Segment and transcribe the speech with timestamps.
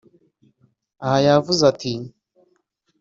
[1.05, 1.93] Aha yavuze ati